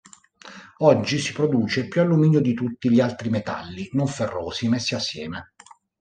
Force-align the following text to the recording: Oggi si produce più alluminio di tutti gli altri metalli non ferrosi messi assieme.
Oggi 0.79 1.19
si 1.19 1.31
produce 1.31 1.87
più 1.87 2.01
alluminio 2.01 2.41
di 2.41 2.55
tutti 2.55 2.89
gli 2.89 2.99
altri 2.99 3.29
metalli 3.29 3.87
non 3.91 4.07
ferrosi 4.07 4.67
messi 4.67 4.95
assieme. 4.95 5.53